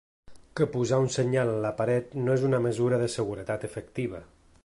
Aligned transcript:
Que 0.59 0.65
posar 0.75 0.97
un 1.03 1.11
senyal 1.15 1.51
en 1.51 1.59
la 1.65 1.73
paret, 1.83 2.17
no 2.27 2.39
és 2.39 2.47
una 2.49 2.63
mesura 2.65 3.01
de 3.05 3.13
seguretat 3.19 3.69
efectiva. 3.71 4.27